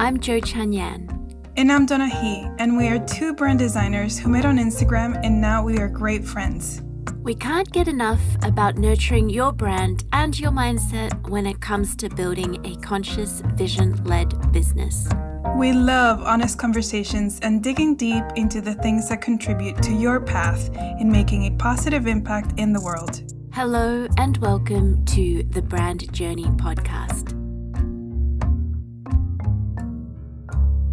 [0.00, 1.08] I'm Jo Chan Yan.
[1.56, 5.40] And I'm Donna He, and we are two brand designers who met on Instagram and
[5.40, 6.82] now we are great friends.
[7.16, 12.08] We can't get enough about nurturing your brand and your mindset when it comes to
[12.10, 15.08] building a conscious, vision led business.
[15.56, 20.70] We love honest conversations and digging deep into the things that contribute to your path
[21.00, 23.20] in making a positive impact in the world.
[23.52, 27.37] Hello, and welcome to the Brand Journey Podcast.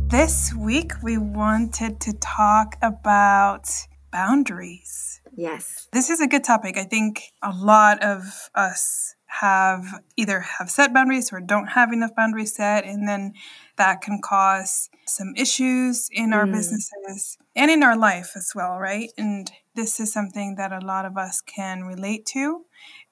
[0.08, 3.68] This week, we wanted to talk about
[4.12, 5.20] boundaries.
[5.36, 5.88] Yes.
[5.92, 6.78] This is a good topic.
[6.78, 12.16] I think a lot of us have either have set boundaries or don't have enough
[12.16, 13.34] boundaries set and then
[13.78, 16.54] that can cause some issues in our mm.
[16.54, 21.04] businesses and in our life as well right and this is something that a lot
[21.04, 22.62] of us can relate to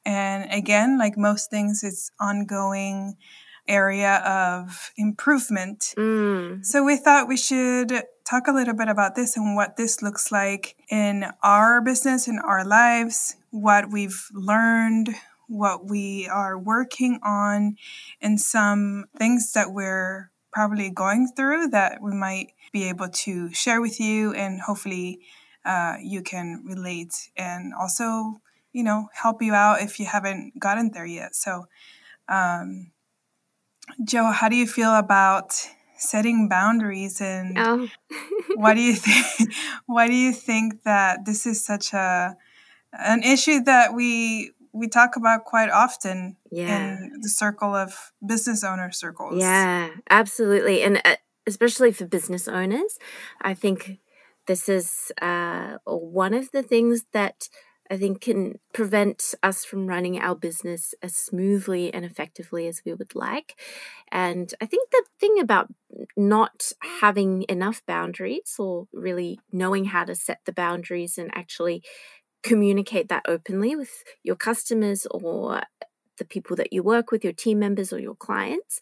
[0.05, 3.17] and again like most things it's ongoing
[3.67, 6.65] area of improvement mm.
[6.65, 10.31] so we thought we should talk a little bit about this and what this looks
[10.31, 15.09] like in our business in our lives what we've learned
[15.47, 17.75] what we are working on
[18.21, 23.81] and some things that we're probably going through that we might be able to share
[23.81, 25.19] with you and hopefully
[25.65, 30.91] uh, you can relate and also you know help you out if you haven't gotten
[30.91, 31.65] there yet so
[32.29, 32.91] um,
[34.09, 35.53] jo how do you feel about
[35.97, 37.87] setting boundaries and oh.
[38.55, 39.51] why do you think
[39.85, 42.35] why do you think that this is such a
[42.93, 46.97] an issue that we we talk about quite often yeah.
[46.97, 49.39] in the circle of business owner circles.
[49.39, 50.81] Yeah, absolutely.
[50.81, 52.97] And uh, especially for business owners,
[53.39, 53.99] I think
[54.47, 57.49] this is uh, one of the things that
[57.91, 62.93] I think can prevent us from running our business as smoothly and effectively as we
[62.93, 63.59] would like.
[64.11, 65.67] And I think the thing about
[66.15, 71.83] not having enough boundaries or really knowing how to set the boundaries and actually
[72.41, 75.61] communicate that openly with your customers or
[76.17, 78.79] the people that you work with, your team members or your clients,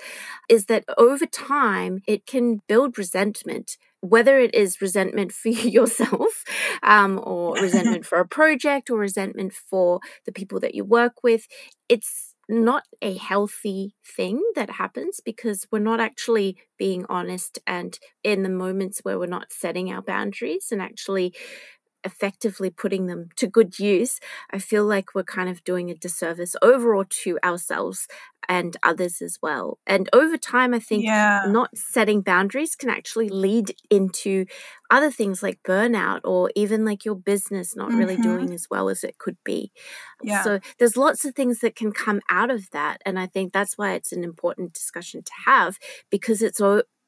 [0.49, 6.43] is that over time it can build resentment, whether it is resentment for yourself
[6.83, 11.47] um, or resentment for a project or resentment for the people that you work with.
[11.89, 18.43] It's not a healthy thing that happens because we're not actually being honest and in
[18.43, 21.33] the moments where we're not setting our boundaries and actually
[22.03, 24.19] effectively putting them to good use,
[24.51, 28.07] I feel like we're kind of doing a disservice overall to ourselves
[28.49, 29.77] and others as well.
[29.85, 31.45] And over time, I think yeah.
[31.47, 34.45] not setting boundaries can actually lead into
[34.89, 37.97] other things like burnout or even like your business not mm-hmm.
[37.97, 39.71] really doing as well as it could be.
[40.21, 40.43] Yeah.
[40.43, 43.01] So there's lots of things that can come out of that.
[43.05, 45.77] And I think that's why it's an important discussion to have
[46.09, 46.59] because it's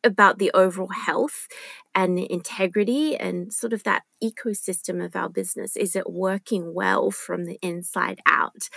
[0.03, 1.47] about the overall health
[1.95, 5.75] and integrity and sort of that ecosystem of our business.
[5.75, 8.69] Is it working well from the inside out?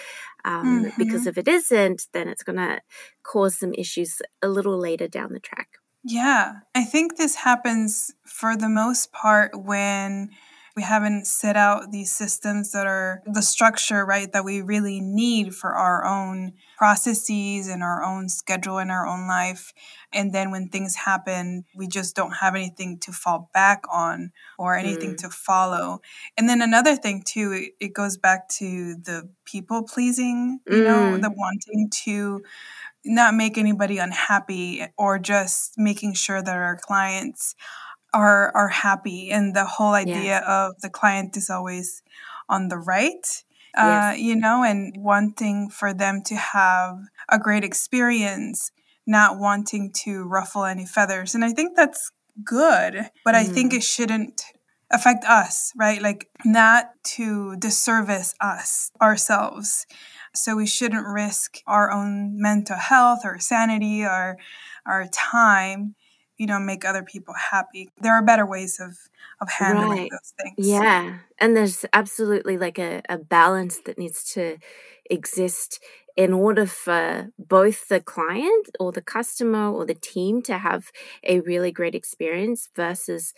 [0.44, 1.02] Um, mm-hmm.
[1.02, 2.80] Because if it isn't, then it's going to
[3.22, 5.68] cause some issues a little later down the track.
[6.04, 10.30] Yeah, I think this happens for the most part when
[10.76, 15.54] we haven't set out these systems that are the structure, right, that we really need
[15.54, 19.72] for our own processes and our own schedule in our own life.
[20.12, 24.76] And then when things happen, we just don't have anything to fall back on or
[24.76, 25.18] anything mm.
[25.18, 26.02] to follow.
[26.36, 30.84] And then another thing, too, it, it goes back to the people pleasing, you mm.
[30.84, 32.42] know, the wanting to
[33.02, 37.54] not make anybody unhappy or just making sure that our clients
[38.12, 40.66] are are happy and the whole idea yeah.
[40.66, 42.02] of the client is always
[42.48, 43.44] on the right
[43.76, 44.20] uh, yes.
[44.20, 48.70] you know and wanting for them to have a great experience
[49.06, 52.10] not wanting to ruffle any feathers and i think that's
[52.44, 53.38] good but mm.
[53.38, 53.76] i think mm.
[53.76, 54.44] it shouldn't
[54.92, 59.86] affect us right like not to disservice us ourselves
[60.34, 64.36] so we shouldn't risk our own mental health or sanity or
[64.86, 65.94] our time
[66.38, 67.90] you know make other people happy.
[68.00, 68.96] There are better ways of
[69.40, 70.10] of handling right.
[70.10, 70.66] those things.
[70.66, 71.18] Yeah.
[71.38, 74.58] And there's absolutely like a, a balance that needs to
[75.10, 75.82] exist
[76.16, 80.90] in order for both the client or the customer or the team to have
[81.22, 83.34] a really great experience versus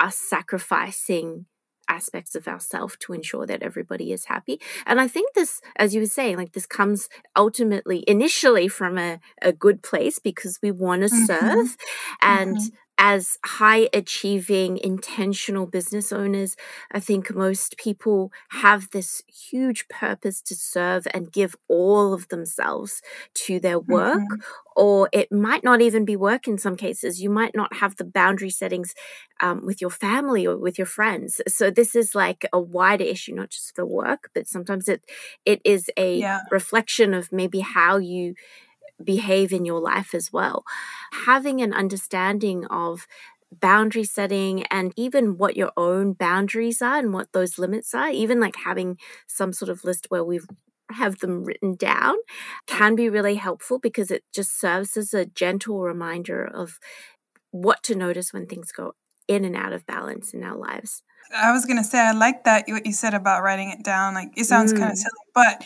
[0.00, 1.44] us sacrificing
[1.88, 4.60] aspects of ourselves to ensure that everybody is happy.
[4.86, 9.20] And I think this, as you were saying, like this comes ultimately, initially from a,
[9.40, 11.24] a good place because we want to mm-hmm.
[11.24, 11.76] serve.
[12.20, 12.76] And mm-hmm.
[12.98, 16.56] As high achieving, intentional business owners,
[16.90, 23.02] I think most people have this huge purpose to serve and give all of themselves
[23.34, 24.18] to their work.
[24.18, 24.40] Mm-hmm.
[24.74, 27.20] Or it might not even be work in some cases.
[27.20, 28.94] You might not have the boundary settings
[29.40, 31.42] um, with your family or with your friends.
[31.46, 35.04] So this is like a wider issue, not just for work, but sometimes it
[35.44, 36.40] it is a yeah.
[36.50, 38.34] reflection of maybe how you
[39.04, 40.64] behave in your life as well.
[41.26, 43.06] Having an understanding of
[43.50, 48.40] boundary setting and even what your own boundaries are and what those limits are, even
[48.40, 48.96] like having
[49.26, 50.46] some sort of list where we've
[50.90, 52.16] have them written down
[52.66, 56.78] can be really helpful because it just serves as a gentle reminder of
[57.50, 58.92] what to notice when things go
[59.28, 61.02] in and out of balance in our lives.
[61.34, 64.14] I was going to say, I like that what you said about writing it down.
[64.14, 64.78] Like, it sounds mm.
[64.78, 65.64] kind of silly, but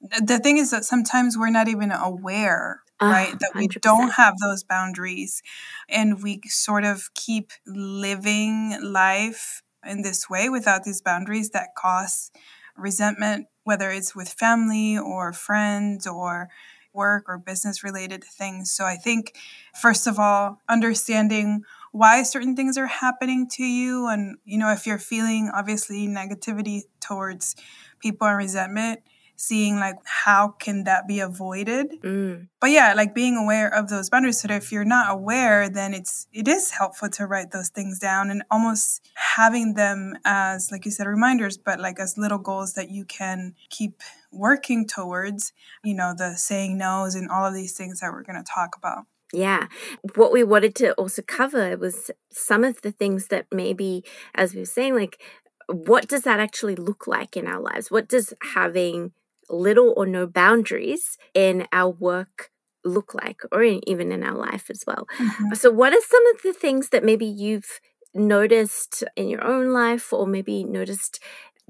[0.00, 4.34] the thing is that sometimes we're not even aware right uh, that we don't have
[4.38, 5.42] those boundaries
[5.88, 12.30] and we sort of keep living life in this way without these boundaries that cause
[12.76, 16.48] resentment whether it's with family or friends or
[16.94, 18.70] work or business related things.
[18.72, 19.36] So i think
[19.80, 21.62] first of all understanding
[21.92, 26.82] why certain things are happening to you and you know if you're feeling obviously negativity
[27.00, 27.56] towards
[28.00, 29.00] people and resentment
[29.40, 32.48] seeing like how can that be avoided mm.
[32.60, 35.94] but yeah like being aware of those boundaries so that if you're not aware then
[35.94, 40.84] it's it is helpful to write those things down and almost having them as like
[40.84, 44.02] you said reminders but like as little goals that you can keep
[44.32, 45.52] working towards
[45.84, 48.76] you know the saying no's and all of these things that we're going to talk
[48.76, 49.66] about yeah.
[50.14, 54.02] What we wanted to also cover was some of the things that maybe,
[54.34, 55.20] as we were saying, like,
[55.66, 57.90] what does that actually look like in our lives?
[57.90, 59.12] What does having
[59.50, 62.50] little or no boundaries in our work
[62.84, 65.06] look like, or in, even in our life as well.
[65.18, 65.54] Mm-hmm.
[65.54, 67.80] So, what are some of the things that maybe you've
[68.14, 71.20] noticed in your own life, or maybe noticed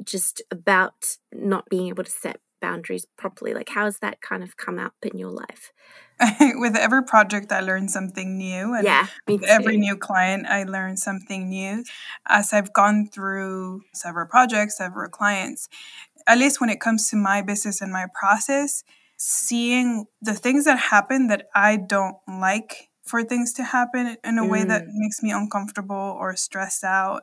[0.02, 3.54] just about not being able to set boundaries properly?
[3.54, 5.72] Like, how has that kind of come up in your life?
[6.40, 8.74] with every project, I learn something new.
[8.74, 11.84] And yeah, with every new client, I learn something new.
[12.26, 15.68] As I've gone through several projects, several clients,
[16.28, 18.84] at least when it comes to my business and my process,
[19.16, 24.42] seeing the things that happen that I don't like for things to happen in a
[24.42, 24.50] mm.
[24.50, 24.90] way that mm.
[24.94, 27.22] makes me uncomfortable or stressed out.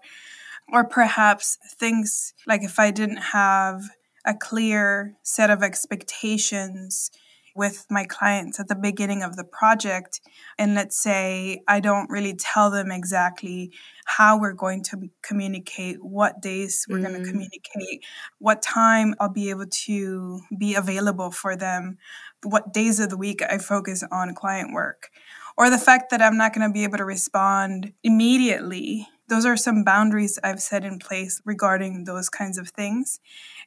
[0.74, 3.84] Or perhaps things like if I didn't have
[4.26, 7.12] a clear set of expectations
[7.56, 10.20] with my clients at the beginning of the project.
[10.60, 13.72] And let's say I don't really tell them exactly
[14.06, 17.08] how we're going to communicate, what days we're mm.
[17.08, 18.04] going to communicate,
[18.40, 21.98] what time I'll be able to be available for them,
[22.44, 25.10] what days of the week I focus on client work,
[25.58, 29.08] or the fact that I'm not going to be able to respond immediately.
[29.28, 33.20] Those are some boundaries I've set in place regarding those kinds of things.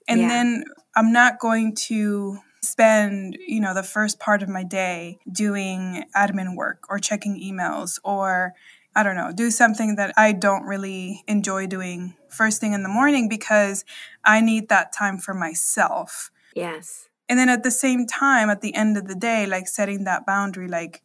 [0.07, 0.29] And yeah.
[0.29, 0.65] then
[0.95, 2.39] I'm not going to
[2.71, 7.99] spend, you know, the first part of my day doing admin work or checking emails
[8.05, 8.55] or
[8.95, 12.89] I don't know, do something that I don't really enjoy doing first thing in the
[12.89, 13.85] morning because
[14.25, 16.31] I need that time for myself.
[16.55, 17.09] Yes.
[17.29, 20.27] And then at the same time, at the end of the day, like setting that
[20.27, 21.03] boundary, like,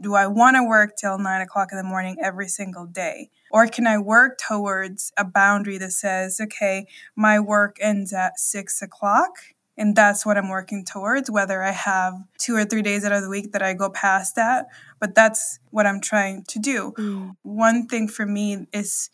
[0.00, 3.30] do I want to work till nine o'clock in the morning every single day?
[3.50, 8.82] Or can I work towards a boundary that says, okay, my work ends at six
[8.82, 9.30] o'clock
[9.78, 13.22] and that's what I'm working towards, whether I have two or three days out of
[13.22, 14.68] the week that I go past that.
[14.98, 16.94] But that's what I'm trying to do.
[16.96, 17.36] Mm.
[17.42, 19.10] One thing for me is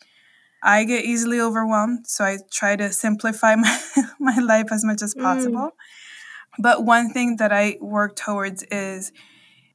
[0.63, 2.07] I get easily overwhelmed.
[2.07, 3.79] So I try to simplify my,
[4.19, 5.21] my life as much as mm.
[5.21, 5.71] possible.
[5.71, 6.59] Mm.
[6.59, 9.11] But one thing that I work towards is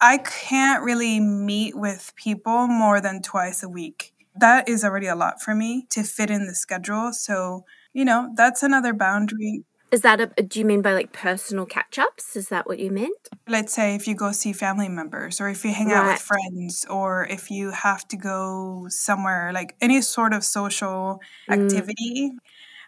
[0.00, 4.14] I can't really meet with people more than twice a week.
[4.34, 7.12] That is already a lot for me to fit in the schedule.
[7.12, 11.64] So, you know, that's another boundary is that a, do you mean by like personal
[11.64, 12.36] catch ups?
[12.36, 13.28] Is that what you meant?
[13.46, 15.96] Let's say if you go see family members or if you hang right.
[15.96, 21.20] out with friends or if you have to go somewhere, like any sort of social
[21.48, 21.54] mm.
[21.54, 22.32] activity.
[22.32, 22.38] Mm.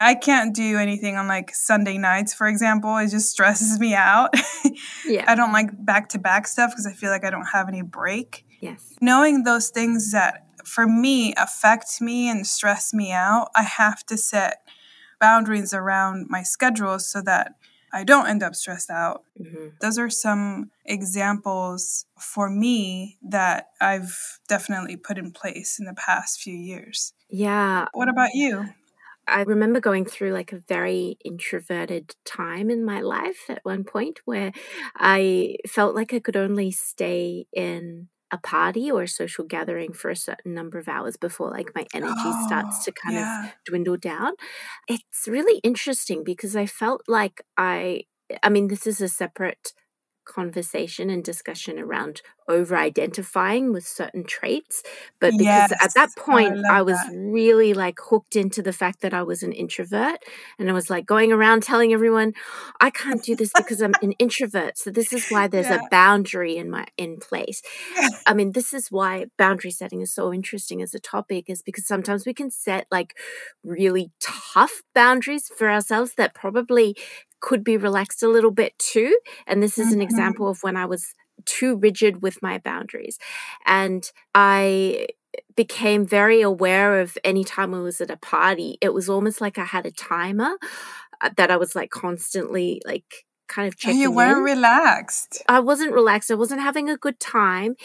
[0.03, 2.97] I can't do anything on like Sunday nights, for example.
[2.97, 4.35] It just stresses me out.
[5.07, 5.25] yeah.
[5.27, 7.83] I don't like back to back stuff because I feel like I don't have any
[7.83, 8.47] break.
[8.61, 8.95] Yes.
[9.01, 14.17] Knowing those things that for me affect me and stress me out, I have to
[14.17, 14.63] set
[15.21, 17.55] boundaries around my schedule so that
[17.93, 19.25] I don't end up stressed out.
[19.41, 19.69] Mm-hmm.
[19.81, 26.41] Those are some examples for me that I've definitely put in place in the past
[26.41, 27.13] few years.
[27.29, 27.87] Yeah.
[27.93, 28.67] What about you?
[29.27, 34.21] I remember going through like a very introverted time in my life at one point
[34.25, 34.53] where
[34.97, 40.11] I felt like I could only stay in a party or a social gathering for
[40.11, 43.47] a certain number of hours before like my energy oh, starts to kind yeah.
[43.47, 44.33] of dwindle down.
[44.89, 48.03] It's really interesting because I felt like I
[48.43, 49.73] I mean this is a separate
[50.31, 54.83] conversation and discussion around over identifying with certain traits.
[55.21, 57.13] But because yes, at that point, I, I was that.
[57.15, 60.19] really like hooked into the fact that I was an introvert.
[60.59, 62.33] And I was like going around telling everyone,
[62.81, 64.79] I can't do this because I'm an introvert.
[64.79, 65.81] So this is why there's yeah.
[65.85, 67.63] a boundary in my in place.
[68.27, 71.87] I mean, this is why boundary setting is so interesting as a topic, is because
[71.87, 73.17] sometimes we can set like
[73.63, 76.97] really tough boundaries for ourselves that probably
[77.41, 79.19] could be relaxed a little bit too.
[79.47, 79.95] And this is mm-hmm.
[79.97, 83.19] an example of when I was too rigid with my boundaries.
[83.67, 85.09] And I
[85.57, 89.59] became very aware of any time I was at a party, it was almost like
[89.59, 90.57] I had a timer
[91.21, 93.97] uh, that I was like constantly like kind of checking.
[93.97, 94.45] And you weren't in.
[94.45, 95.43] relaxed.
[95.49, 96.31] I wasn't relaxed.
[96.31, 97.77] I wasn't having a good time.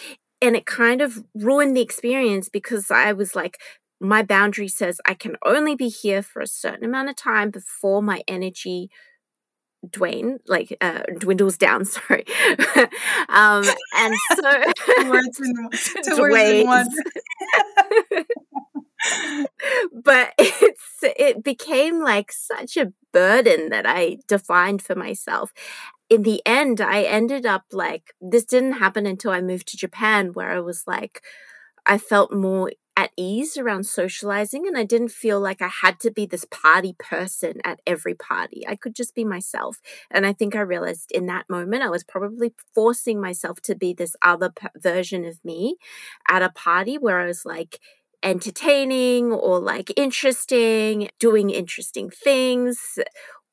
[0.42, 3.58] And it kind of ruined the experience because I was like,
[4.00, 8.02] my boundary says I can only be here for a certain amount of time before
[8.02, 8.90] my energy
[9.92, 11.86] Dwayne, like uh, dwindles down.
[11.86, 12.26] Sorry,
[13.30, 13.64] um,
[13.98, 14.64] and so
[15.10, 15.70] words in,
[16.04, 16.88] two words in one.
[20.04, 25.54] but it's it became like such a burden that I defined for myself.
[26.10, 30.34] In the end, I ended up like this didn't happen until I moved to Japan,
[30.34, 31.22] where I was like,
[31.86, 36.12] I felt more at ease around socializing and I didn't feel like I had to
[36.12, 38.64] be this party person at every party.
[38.68, 39.82] I could just be myself.
[40.10, 43.94] And I think I realized in that moment I was probably forcing myself to be
[43.94, 45.76] this other p- version of me
[46.30, 47.80] at a party where I was like
[48.24, 52.98] entertaining or like interesting, doing interesting things,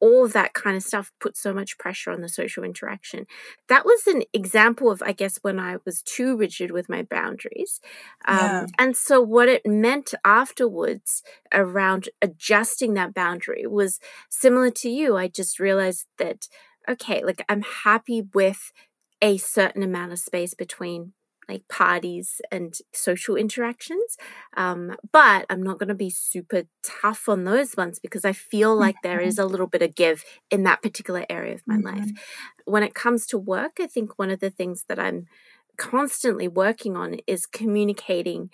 [0.02, 3.25] all of that kind of stuff put so much pressure on the social interaction.
[3.68, 7.80] That was an example of, I guess, when I was too rigid with my boundaries.
[8.26, 8.66] Um, yeah.
[8.80, 11.23] And so, what it meant afterwards
[11.54, 15.16] around adjusting that boundary was similar to you.
[15.16, 16.49] I just realized that,
[16.88, 18.73] okay, like I'm happy with
[19.23, 21.12] a certain amount of space between
[21.49, 24.16] like parties and social interactions.
[24.56, 28.76] Um, but I'm not going to be super tough on those ones because I feel
[28.76, 29.44] like there is mm-hmm.
[29.44, 31.99] a little bit of give in that particular area of my mm-hmm.
[31.99, 32.11] life.
[32.64, 35.26] When it comes to work, I think one of the things that I'm
[35.76, 38.50] constantly working on is communicating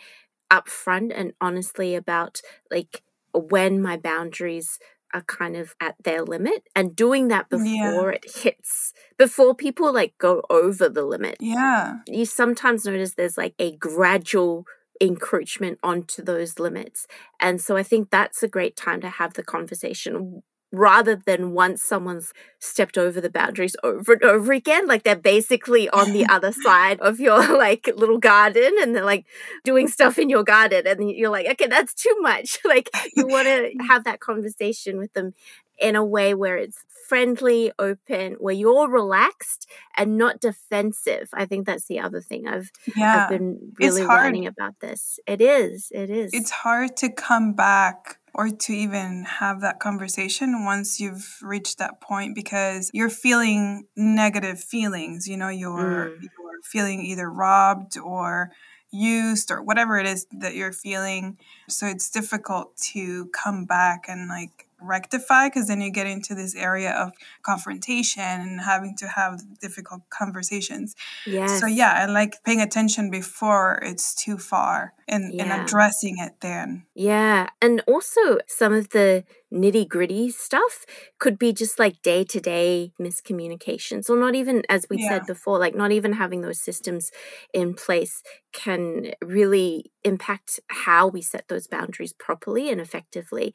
[0.50, 2.40] upfront and honestly about
[2.70, 3.02] like
[3.34, 4.78] when my boundaries
[5.14, 8.10] are kind of at their limit and doing that before yeah.
[8.10, 11.36] it hits before people like go over the limit.
[11.40, 11.98] Yeah.
[12.06, 14.64] You sometimes notice there's like a gradual
[15.00, 17.06] encroachment onto those limits.
[17.40, 21.82] And so I think that's a great time to have the conversation rather than once
[21.82, 26.52] someone's stepped over the boundaries over and over again like they're basically on the other
[26.52, 29.24] side of your like little garden and they're like
[29.64, 32.58] doing stuff in your garden and you're like okay that's too much.
[32.68, 35.32] Like you want to have that conversation with them
[35.78, 41.30] in a way where it's friendly open where you're relaxed and not defensive.
[41.32, 45.18] I think that's the other thing i've, yeah, I've been really learning about this.
[45.26, 45.90] It is.
[45.94, 46.30] It is.
[46.34, 52.00] It's hard to come back or to even have that conversation once you've reached that
[52.00, 56.22] point because you're feeling negative feelings you know you're mm.
[56.22, 58.50] you're feeling either robbed or
[58.90, 61.36] used or whatever it is that you're feeling
[61.68, 66.54] so it's difficult to come back and like rectify because then you get into this
[66.54, 70.94] area of confrontation and having to have difficult conversations.
[71.26, 71.60] Yes.
[71.60, 75.42] So yeah, I like paying attention before it's too far and, yeah.
[75.42, 76.84] and addressing it then.
[76.94, 77.48] Yeah.
[77.60, 80.84] And also some of the nitty gritty stuff
[81.18, 85.08] could be just like day to day miscommunications, or not even, as we yeah.
[85.08, 87.10] said before, like not even having those systems
[87.52, 93.54] in place can really impact how we set those boundaries properly and effectively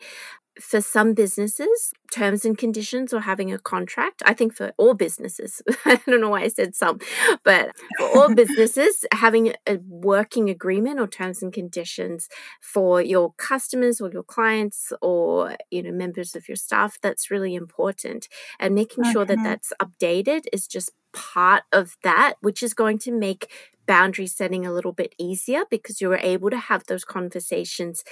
[0.59, 5.61] for some businesses, terms and conditions or having a contract, I think for all businesses,
[5.85, 6.99] I don't know why I said some,
[7.43, 12.29] but for all businesses, having a working agreement or terms and conditions
[12.61, 17.55] for your customers or your clients or you know members of your staff, that's really
[17.55, 18.27] important.
[18.59, 23.11] And making sure that that's updated is just part of that, which is going to
[23.11, 23.51] make
[23.85, 28.03] boundary setting a little bit easier because you're able to have those conversations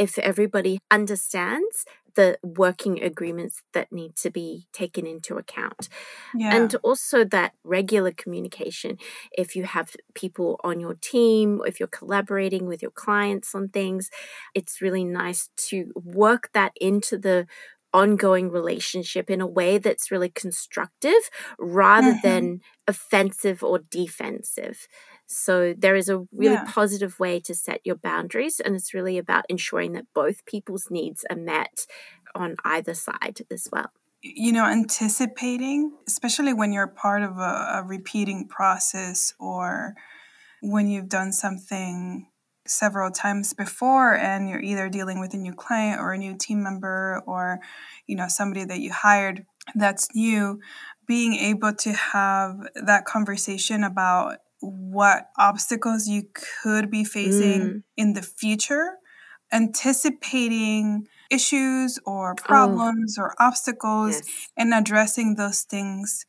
[0.00, 5.90] if everybody understands the working agreements that need to be taken into account.
[6.34, 6.56] Yeah.
[6.56, 8.96] And also that regular communication.
[9.30, 14.08] If you have people on your team, if you're collaborating with your clients on things,
[14.54, 17.46] it's really nice to work that into the
[17.92, 21.28] ongoing relationship in a way that's really constructive
[21.58, 22.26] rather mm-hmm.
[22.26, 24.88] than offensive or defensive.
[25.30, 26.64] So there is a really Yeah.
[26.64, 31.24] positive way to set your boundaries, and it's really about ensuring that both people's needs
[31.30, 31.86] are met
[32.34, 33.92] on either side as well.
[34.22, 39.94] you know, anticipating, especially when you're part of a, a repeating process or
[40.62, 42.28] when you've done something
[42.66, 46.62] several times before and you're either dealing with a new client or a new team
[46.62, 47.60] member or
[48.06, 49.44] you know somebody that you hired
[49.74, 50.60] that's new
[51.06, 56.24] being able to have that conversation about what obstacles you
[56.62, 57.82] could be facing Mm.
[57.96, 58.96] in the future
[59.52, 64.48] anticipating issues or Oh, problems or obstacles yes.
[64.56, 66.26] and addressing those things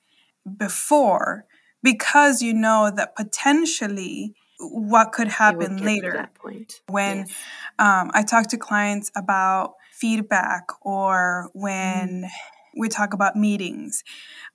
[0.58, 1.46] before
[1.84, 6.82] because you know that potentially what could happen later point.
[6.88, 7.32] when Yes.
[7.80, 11.62] um, i talk to clients about feedback or Mm.
[11.62, 12.30] when
[12.78, 14.04] we talk about meetings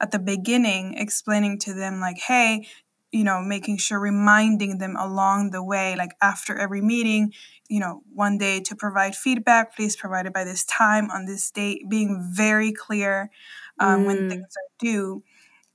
[0.00, 2.66] at the beginning explaining to them like hey
[3.12, 7.32] you know making sure reminding them along the way like after every meeting
[7.68, 11.50] you know one day to provide feedback please provide it by this time on this
[11.50, 13.30] date being very clear
[13.78, 14.28] um, when Mm.
[14.28, 15.22] things are due.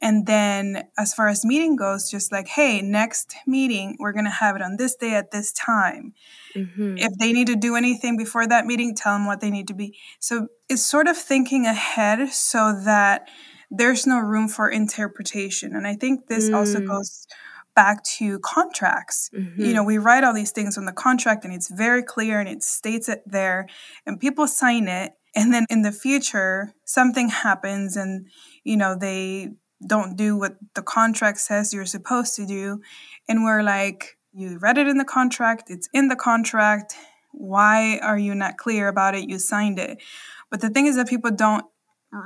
[0.03, 4.31] And then as far as meeting goes just like hey next meeting we're going to
[4.31, 6.13] have it on this day at this time.
[6.53, 9.67] Hmm if they need to do anything before that meeting tell them what they need
[9.67, 9.97] to be.
[10.19, 13.29] So it's sort of thinking ahead so that
[13.71, 15.75] there's no room for interpretation.
[15.75, 16.87] And i think this also Mm.
[16.91, 17.27] goes
[17.75, 19.29] back to contracts.
[19.33, 22.39] You hmm know we write all these things on the contract and it's very clear
[22.39, 23.67] and it states it there
[24.05, 25.13] and people sign it.
[25.35, 28.27] And then in the future something happens and
[28.63, 29.49] you know they
[29.87, 32.81] don't do what the contract says you're supposed to do.
[33.29, 35.69] And we're like you read it in the contract.
[35.69, 36.95] It's in the contract.
[37.33, 39.29] Why are you not clear about it?
[39.29, 40.01] You signed it.
[40.49, 41.65] But the thing is that people don't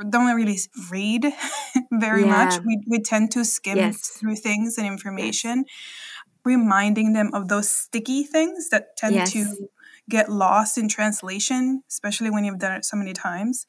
[0.10, 0.58] don't really
[0.92, 1.26] read
[1.92, 4.02] very much we, we tend to skim Yes.
[4.20, 5.66] through things and information
[6.46, 9.32] reminding them of those sticky things that tend Yes.
[9.34, 9.70] to
[10.10, 13.66] get lost in translation, especially when you've done it so many times.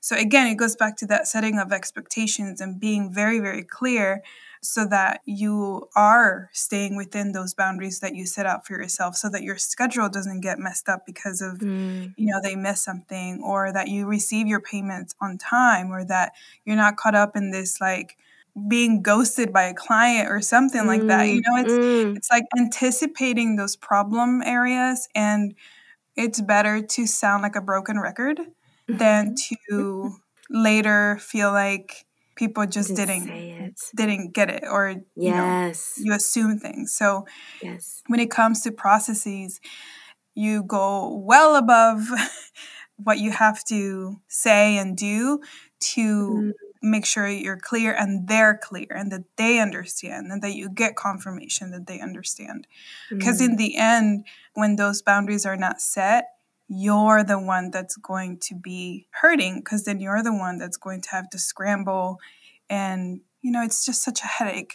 [0.00, 4.22] So, again, it goes back to that setting of expectations and being very, very clear
[4.62, 9.28] so that you are staying within those boundaries that you set out for yourself so
[9.30, 12.16] that your schedule doesn't get messed up because of Mm.
[12.16, 16.32] you know they miss something or that you receive your payments on time or that
[16.64, 18.16] you're not caught up in this like
[18.68, 21.42] being ghosted by a client or something like that you Mm.
[21.46, 22.16] know it's Mm.
[22.16, 25.54] it's like anticipating those problem areas and
[26.16, 28.40] it's better to sound like a broken record
[28.90, 30.16] than to
[30.50, 33.34] later feel like people just Didn't didn't
[33.96, 35.94] didn't get it or you know Yes.
[35.96, 37.24] you assume things so
[37.62, 38.02] Yes.
[38.08, 39.60] when it comes to processes
[40.34, 42.08] you go well above
[42.96, 45.40] what you have to say and do
[45.80, 45.96] to
[46.30, 46.52] Mm.
[46.82, 50.94] make sure you're clear and they're clear and that they understand and that you get
[50.96, 52.66] confirmation that they understand
[53.18, 53.44] because Mm.
[53.50, 56.26] in the end when those boundaries are not set
[56.68, 61.00] you're the one that's going to be hurting because then you're the one that's going
[61.00, 62.18] to have to scramble
[62.68, 64.74] and you know it's just such a headache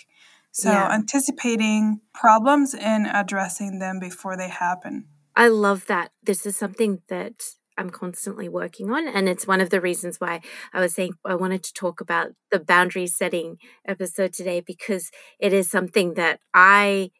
[0.51, 0.89] so Yeah.
[0.91, 4.95] anticipating problems and addressing them before they happen
[5.36, 6.12] I love that.
[6.21, 7.36] This is something that
[7.77, 9.07] I'm constantly working on.
[9.07, 10.41] And it's one of the reasons why
[10.73, 13.57] I was saying I wanted to talk about the boundary setting
[13.88, 17.12] episode today because it is something that I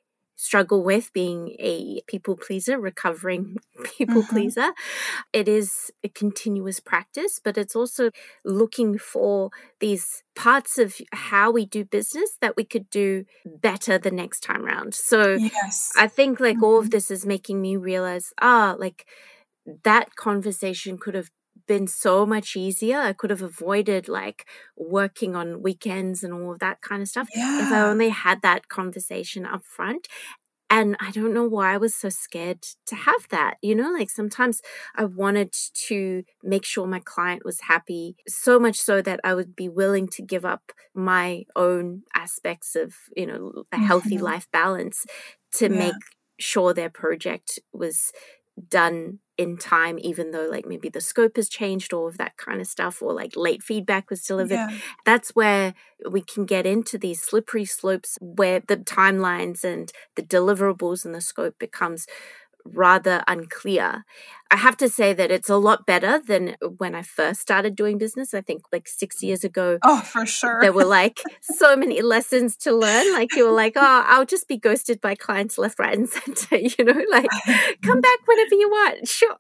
[0.42, 3.58] struggle with being a people pleaser, recovering
[3.98, 4.28] people Mhm.
[4.28, 4.72] pleaser.
[5.34, 8.12] It is a continuous practice, but it's also
[8.46, 14.12] looking for these parts of how we do business that we could do better the
[14.12, 14.94] next time round.
[14.96, 16.92] So yes I think like all of Mhm.
[16.92, 19.06] this is making me realize, ah, like
[19.84, 21.30] that conversation could have
[21.68, 23.00] been so much easier.
[23.00, 27.30] I could have avoided like working on weekends and all of that kind of stuff
[27.58, 30.08] if I only had that conversation up front.
[30.70, 33.58] And I don't know why I was so scared to have that.
[33.62, 34.62] You know, like sometimes
[34.96, 35.54] I wanted
[35.88, 40.08] to make sure my client was happy, so much so that I would be willing
[40.10, 44.22] to give up my own aspects of, you know, a healthy Mhm.
[44.22, 45.06] life balance
[45.56, 46.04] to yeah make
[46.40, 48.14] sure their project was
[48.70, 52.62] done in time, even though like maybe the scope has changed, all of that kind
[52.62, 54.78] of stuff, or like late feedback was delivered yeah.
[55.06, 55.74] that's where
[56.10, 61.22] we can get into these slippery slopes where the timelines and the deliverables and the
[61.22, 62.08] scope becomes
[62.66, 64.06] rather unclear
[64.52, 67.98] I have to say that it's a lot better than when I first started doing
[67.98, 68.34] business.
[68.34, 69.80] I think like six years ago.
[69.82, 70.60] Oh, for sure.
[70.60, 73.14] There were like so many lessons to learn.
[73.14, 76.58] Like you were like, oh, I'll just be ghosted by clients left, right, and center.
[76.62, 77.30] You know, like
[77.82, 79.08] come back whenever you want.
[79.08, 79.38] Sure.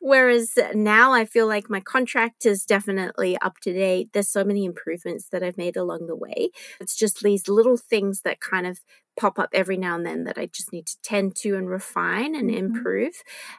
[0.00, 4.10] Whereas now I feel like my contract is definitely up to date.
[4.12, 6.50] There's so many improvements that I've made along the way.
[6.80, 8.80] It's just these little things that kind of
[9.16, 12.34] pop up every now and then that I just need to tend to and refine
[12.34, 12.76] and mm-hmm.
[12.76, 13.14] improve.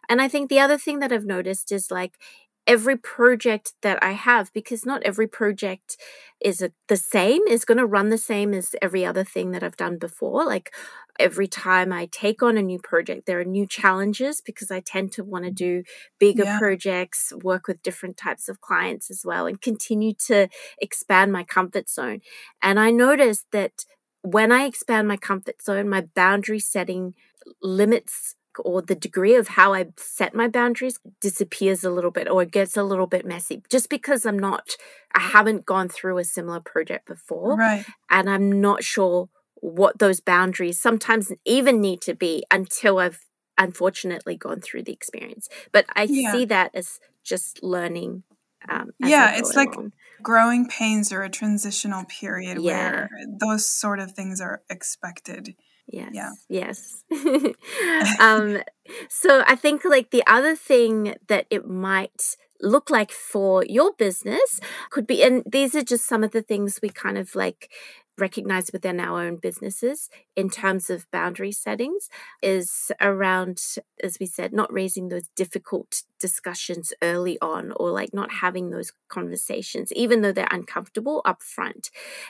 [0.10, 2.18] And I think the other thing that I've noticed is like
[2.66, 5.98] every project that I have, because not every project
[6.40, 9.64] is a, the same, is going to run the same as every other thing that
[9.64, 10.46] I've done before.
[10.46, 10.74] Like
[11.20, 15.12] every time I take on a new project, there are new challenges because I tend
[15.14, 15.82] to want to mm-hmm.
[15.82, 15.84] do
[16.20, 16.60] bigger yeah.
[16.60, 20.48] projects, work with different types of clients as well, and continue to
[20.80, 22.22] expand my comfort zone.
[22.62, 23.86] And I noticed that
[24.22, 27.14] when I expand my comfort zone, my boundary setting
[27.62, 32.44] limits or the degree of how I set my boundaries disappears a little bit or
[32.44, 34.72] it gets a little bit messy just because I'm not,
[35.14, 37.56] I haven't gone through a similar project before.
[37.56, 37.86] Right.
[38.10, 43.26] And I'm not sure what those boundaries sometimes even need to be until I've
[43.58, 45.48] unfortunately gone through the experience.
[45.72, 46.32] But I yeah.
[46.32, 48.24] see that as just learning.
[48.68, 49.74] Um, yeah, it's like
[50.22, 52.92] growing pains or a transitional period yeah.
[52.92, 55.56] where those sort of things are expected.
[55.88, 56.12] Yes.
[56.14, 56.32] Yeah.
[56.50, 57.04] Yes.
[58.20, 58.62] um,
[59.10, 64.60] so I think like the other thing that it might look like for your business
[64.90, 67.70] could be, and these are just some of the things we kind of like
[68.18, 72.10] recognize within our own businesses in terms of boundary settings
[72.42, 73.62] is around,
[74.04, 78.94] as we said, not raising those difficult discussions early on or like not having those
[79.10, 81.90] conversations, even though they're uncomfortable up front.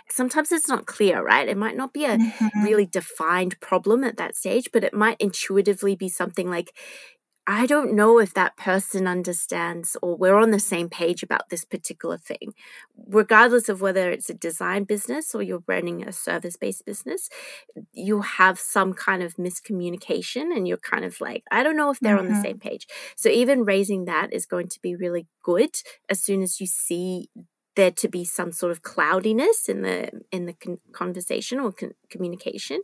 [0.09, 1.47] Sometimes it's not clear, right?
[1.47, 2.63] It might not be a mm-hmm.
[2.63, 6.73] really defined problem at that stage, but it might intuitively be something like,
[7.45, 11.65] I don't know if that person understands or we're on the same page about this
[11.65, 12.53] particular thing.
[13.07, 17.29] Regardless of whether it's a design business or you're running a service based business,
[17.91, 21.99] you have some kind of miscommunication and you're kind of like, I don't know if
[21.99, 22.27] they're mm-hmm.
[22.27, 22.43] on the mm-hmm.
[22.43, 22.87] same page.
[23.17, 25.75] So even raising that is going to be really good
[26.09, 27.29] as soon as you see
[27.75, 31.95] there to be some sort of cloudiness in the in the con- conversation or con-
[32.09, 32.81] communication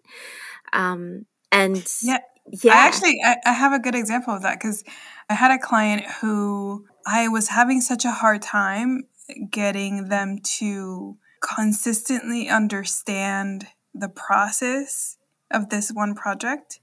[0.73, 2.17] um and yeah
[2.51, 2.73] yeah.
[2.73, 4.83] I actually I, I have a good example of that because
[5.29, 9.03] I had a client who I was having such a hard time
[9.51, 15.17] getting them to consistently understand the process
[15.51, 16.79] of this one project.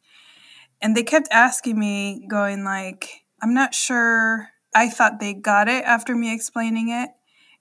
[0.81, 4.51] And they kept asking me, going like, I'm not sure.
[4.75, 7.11] I thought they got it after me explaining it.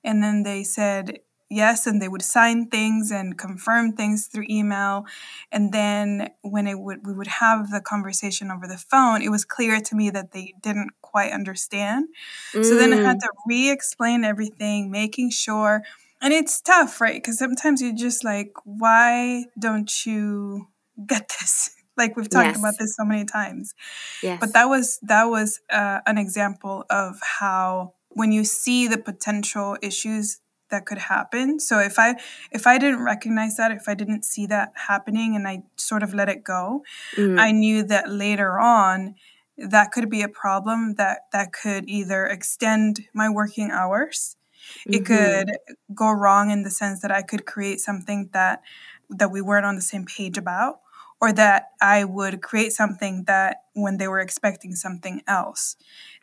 [0.04, 1.20] And then they said,
[1.56, 5.06] yes and they would sign things and confirm things through email
[5.52, 9.46] and then when it would we would have the conversation over the phone it was
[9.46, 12.08] clear to me that they didn't quite understand
[12.54, 12.63] mm.
[12.63, 13.22] so then i had mm.
[13.22, 15.82] to re-explain everything making sure
[16.22, 20.68] and it's tough right because sometimes you're just like why don't you
[21.08, 22.60] get this like we've talked yes.
[22.60, 23.74] about this so many times
[24.22, 24.38] yes.
[24.39, 29.78] but that was that was uh, an example of how when you see the potential
[29.82, 32.15] issues that could happen so if i
[32.51, 36.13] if i didn't recognize that if i didn't see that happening and i sort of
[36.13, 36.84] let it go
[37.15, 37.39] mm.
[37.39, 39.15] i knew that later on
[39.58, 44.36] that could be a problem that that could either extend my working hours
[44.80, 44.93] mm-hmm.
[44.93, 45.51] it could
[45.93, 48.62] go wrong in the sense that i could create something that
[49.10, 50.80] that we weren't on the same page about
[51.21, 55.75] or that I would create something that when they were expecting something else.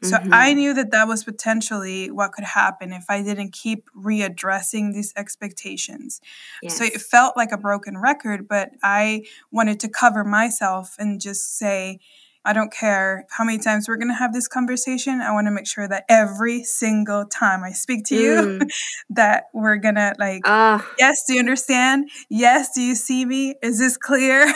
[0.02, 0.32] So mm-hmm.
[0.32, 5.12] I knew that that was potentially what could happen if I didn't keep readdressing these
[5.16, 6.20] expectations.
[6.62, 6.76] Yes.
[6.76, 11.56] So it felt like a broken record, but I wanted to cover myself and just
[11.56, 11.98] say,
[12.44, 15.20] I don't care how many times we're going to have this conversation.
[15.20, 18.70] I want to make sure that every single time I speak to you, mm.
[19.10, 22.10] that we're going to like, uh, yes, do you understand?
[22.28, 23.54] Yes, do you see me?
[23.62, 24.52] Is this clear?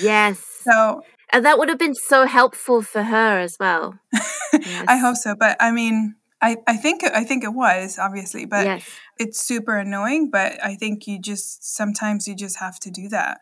[0.00, 0.42] Yes.
[0.62, 3.98] so, and that would have been so helpful for her as well.
[4.52, 4.84] yes.
[4.88, 5.34] I hope so.
[5.38, 8.88] But I mean, I, I think I think it was obviously, but yes.
[9.18, 10.30] it's super annoying.
[10.30, 13.40] But I think you just sometimes you just have to do that.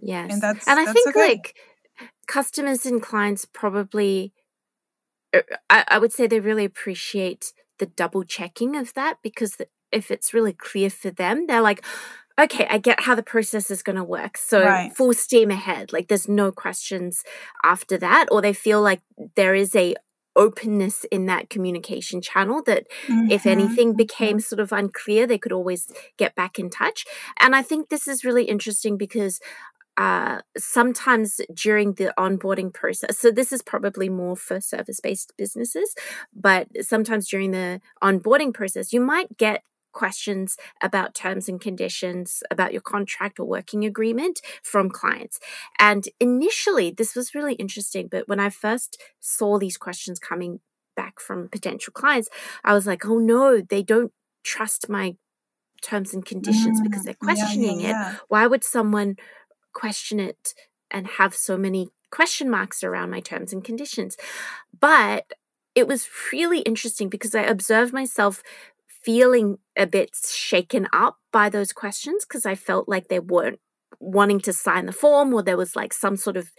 [0.00, 1.28] Yes, and that's and I that's think okay.
[1.28, 1.54] like
[2.28, 4.32] customers and clients probably,
[5.34, 9.56] er, I, I would say they really appreciate the double checking of that because
[9.90, 11.84] if it's really clear for them, they're like,
[12.38, 14.36] okay, I get how the process is going to work.
[14.36, 14.94] So right.
[14.94, 15.92] full steam ahead.
[15.92, 17.24] Like there's no questions
[17.64, 18.26] after that.
[18.30, 19.00] Or they feel like
[19.34, 19.96] there is a
[20.36, 23.30] openness in that communication channel that mm-hmm.
[23.30, 23.96] if anything mm-hmm.
[23.96, 27.04] became sort of unclear, they could always get back in touch.
[27.40, 29.40] And I think this is really interesting because
[29.98, 35.94] uh, sometimes during the onboarding process, so this is probably more for service based businesses,
[36.32, 42.72] but sometimes during the onboarding process, you might get questions about terms and conditions, about
[42.72, 45.40] your contract or working agreement from clients.
[45.80, 50.60] And initially, this was really interesting, but when I first saw these questions coming
[50.94, 52.28] back from potential clients,
[52.62, 54.12] I was like, oh no, they don't
[54.44, 55.16] trust my
[55.82, 58.12] terms and conditions mm, because they're questioning yeah, yeah, yeah.
[58.14, 58.20] it.
[58.28, 59.16] Why would someone
[59.78, 60.54] question it
[60.90, 64.16] and have so many question marks around my terms and conditions?
[64.78, 65.32] But
[65.74, 68.42] it was really interesting because I observed myself
[68.86, 73.60] feeling a bit shaken up by those questions because I felt like they weren't
[74.00, 76.50] wanting to sign the form or there was like some sort of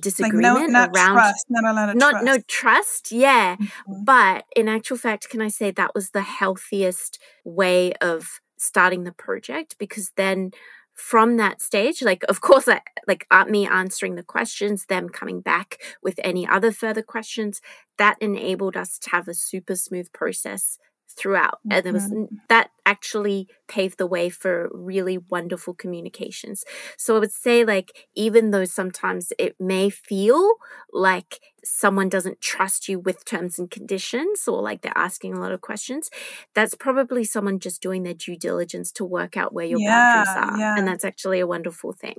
[0.00, 2.24] disagreement like no, not around trust, not a lot of not trust.
[2.24, 4.04] no trust yeah mm-hmm.
[4.04, 9.12] but in actual fact can i say that was the healthiest way of starting the
[9.12, 10.50] project because then
[10.94, 15.40] from that stage like of course I, like uh, me answering the questions them coming
[15.40, 17.60] back with any other further questions
[17.98, 20.78] that enabled us to have a super smooth process
[21.12, 21.72] throughout mm-hmm.
[21.72, 22.10] and there was
[22.48, 26.64] that actually paved the way for really wonderful communications
[26.96, 30.54] so i would say like even though sometimes it may feel
[30.92, 35.52] like someone doesn't trust you with terms and conditions or like they're asking a lot
[35.52, 36.10] of questions
[36.54, 40.50] that's probably someone just doing their due diligence to work out where your yeah, boundaries
[40.50, 40.74] are yeah.
[40.76, 42.16] and that's actually a wonderful thing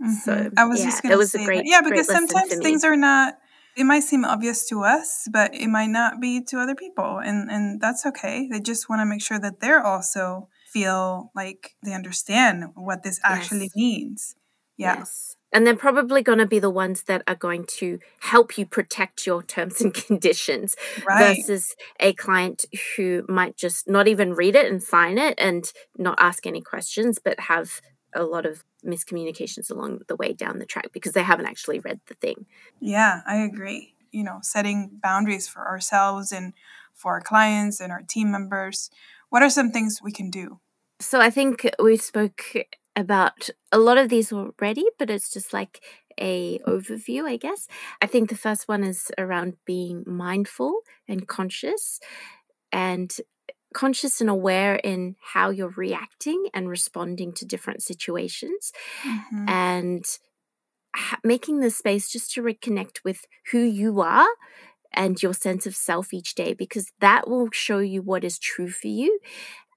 [0.00, 0.12] mm-hmm.
[0.12, 1.66] so i was yeah, just gonna it was a great that.
[1.66, 3.36] yeah because sometimes things are not
[3.78, 7.20] it might seem obvious to us, but it might not be to other people.
[7.24, 8.48] And, and that's okay.
[8.50, 13.20] They just want to make sure that they're also feel like they understand what this
[13.22, 13.76] actually yes.
[13.76, 14.34] means.
[14.76, 14.98] Yeah.
[14.98, 15.36] Yes.
[15.52, 19.26] And they're probably going to be the ones that are going to help you protect
[19.26, 20.74] your terms and conditions
[21.06, 21.36] right.
[21.36, 22.64] versus a client
[22.96, 27.20] who might just not even read it and sign it and not ask any questions,
[27.24, 27.80] but have
[28.12, 32.00] a lot of miscommunications along the way down the track because they haven't actually read
[32.06, 32.46] the thing.
[32.80, 33.94] Yeah, I agree.
[34.10, 36.54] You know, setting boundaries for ourselves and
[36.94, 38.90] for our clients and our team members.
[39.28, 40.60] What are some things we can do?
[41.00, 42.42] So I think we spoke
[42.96, 45.80] about a lot of these already, but it's just like
[46.20, 47.68] a overview, I guess.
[48.02, 52.00] I think the first one is around being mindful and conscious
[52.72, 53.16] and
[53.74, 58.72] conscious and aware in how you're reacting and responding to different situations
[59.06, 59.48] mm-hmm.
[59.48, 60.04] and
[60.96, 64.28] ha- making the space just to reconnect with who you are
[64.92, 68.70] and your sense of self each day because that will show you what is true
[68.70, 69.18] for you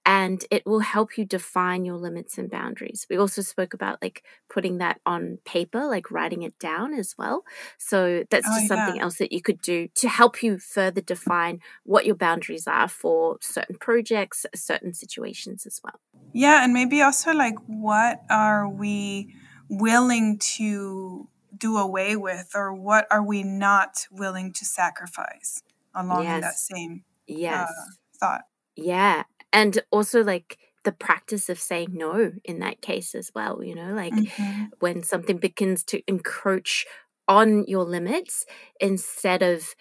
[0.05, 3.05] and it will help you define your limits and boundaries.
[3.09, 7.43] We also spoke about like putting that on paper, like writing it down as well.
[7.77, 11.59] So that's oh, just something else that you could do to help you further define
[11.83, 15.99] what your boundaries are for certain projects, certain situations as well.
[16.33, 19.35] Yeah, and maybe also like what are we
[19.69, 25.61] willing to do away with or what are we not willing to sacrifice
[25.93, 26.41] along yes.
[26.41, 27.69] that same uh, yes.
[27.69, 28.41] Uh, thought.
[28.75, 33.75] Yeah, and also like the practice of saying no in that case as well you
[33.75, 34.65] know like mm-hmm.
[34.79, 36.85] when something begins to encroach
[37.27, 38.45] on your limits
[38.79, 39.75] instead of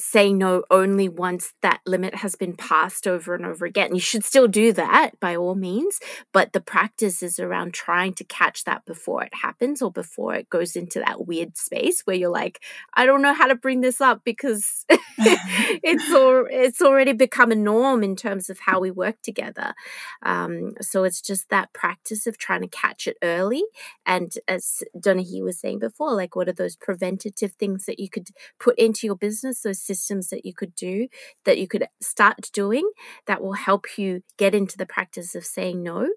[0.00, 3.94] say no only once that limit has been passed over and over again.
[3.94, 6.00] You should still do that by all means,
[6.32, 10.50] but the practice is around trying to catch that before it happens or before it
[10.50, 12.60] goes into that weird space where you're like,
[12.94, 14.86] I don't know how to bring this up because
[15.18, 19.74] it's all it's already become a norm in terms of how we work together.
[20.22, 23.62] Um, so it's just that practice of trying to catch it early.
[24.06, 28.08] And as Donna He was saying before, like what are those preventative things that you
[28.08, 29.60] could put into your business?
[29.60, 31.08] Those systems that you could do
[31.44, 32.90] that you could start doing
[33.26, 36.08] that will help you get into the practice of saying no.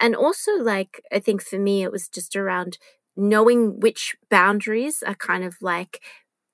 [0.00, 2.78] And also, like, I think for me, it was just around
[3.16, 6.00] knowing which boundaries are kind of like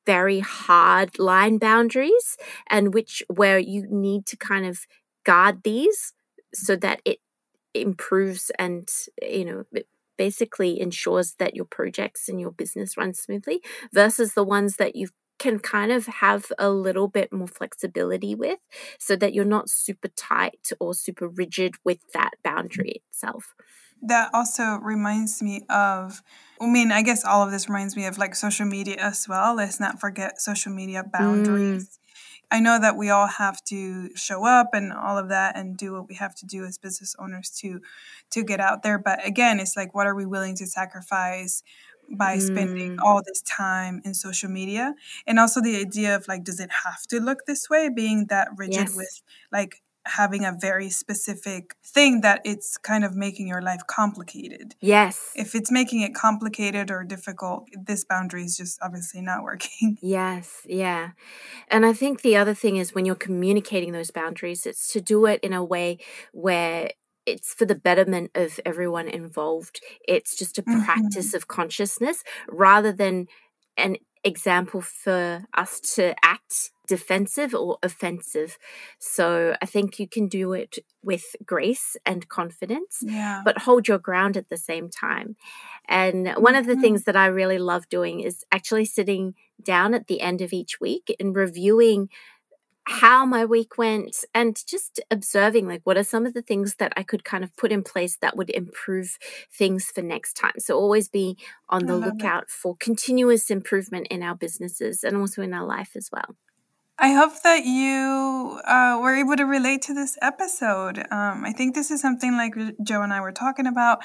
[0.07, 2.37] very hard line boundaries
[2.71, 4.81] and which where you need to kind of
[5.25, 6.13] guard these
[6.55, 7.19] so that it
[7.75, 8.89] improves and
[9.23, 9.65] you know
[10.19, 13.61] basically ensures that your projects and your business run smoothly
[13.93, 18.59] versus the ones that you've can kind of have a little bit more flexibility with
[18.99, 23.55] so that you're not super tight or super rigid with that boundary itself.
[24.03, 26.23] That also reminds me of,
[26.61, 29.57] I mean, I guess all of this reminds me of like social media as well.
[29.57, 31.85] Let's not forget social media boundaries.
[31.85, 31.99] Mm.
[32.51, 35.93] I know that we all have to show up and all of that and do
[35.93, 37.81] what we have to do as business owners to
[38.31, 41.63] to get out there but again it's like what are we willing to sacrifice
[42.11, 43.03] by spending mm.
[43.03, 44.95] all this time in social media
[45.27, 48.49] and also the idea of like does it have to look this way being that
[48.57, 48.97] rigid yes.
[48.97, 54.75] with like having a very specific thing that it's kind of making your life complicated.
[54.81, 55.33] Yes.
[55.35, 59.99] If it's making it complicated or difficult, this boundary is just obviously not working.
[60.09, 61.11] Yes, yeah.
[61.69, 65.27] And I think the other thing is when you're communicating those boundaries, it's to do
[65.27, 65.99] it in a way
[66.33, 66.91] where
[67.27, 69.81] it's for the betterment of everyone involved.
[70.07, 70.85] It's just a Mm-hmm.
[70.85, 73.27] practice of consciousness rather than
[73.77, 78.59] an example for us to act defensive or offensive.
[78.99, 83.43] So I think you can do it with grace and confidence, Yeah.
[83.45, 85.37] but hold your ground at the same time.
[85.89, 86.81] And one of the Mhm.
[86.81, 90.81] things that I really love doing is actually sitting down at the end of each
[90.81, 92.09] week and reviewing
[92.89, 96.93] how my week went and just observing like what are some of the things that
[96.97, 99.19] I could kind of put in place that would improve
[99.53, 100.55] things for next time.
[100.59, 101.37] So always be
[101.69, 102.07] on the it.
[102.07, 106.37] lookout for continuous improvement in our businesses and also in our life as well.
[106.99, 110.99] I hope that you uh, were able to relate to this episode.
[111.11, 113.99] Um, I think this is something like Jo and I were talking about.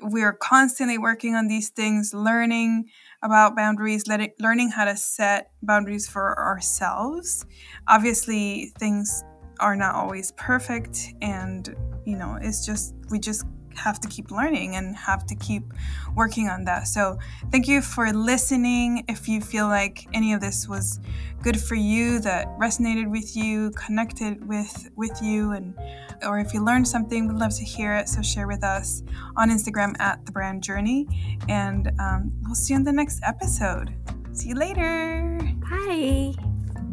[0.00, 2.90] We're constantly working on these things, learning
[3.22, 7.44] about boundaries, letting, learning how to set boundaries for ourselves.
[7.88, 9.24] Obviously, things
[9.60, 11.74] are not always perfect, and
[12.06, 13.44] you know, it's just we just
[13.76, 15.72] have to keep learning and have to keep
[16.14, 16.88] working on that.
[16.88, 17.18] So,
[17.50, 19.04] thank you for listening.
[19.08, 21.00] If you feel like any of this was
[21.42, 25.74] good for you, that resonated with you, connected with with you, and
[26.22, 28.08] or if you learned something, we'd love to hear it.
[28.08, 29.02] So share with us
[29.36, 31.06] on Instagram at the Brand Journey,
[31.48, 33.94] and um, we'll see you in the next episode.
[34.32, 35.38] See you later.
[35.68, 36.34] Bye.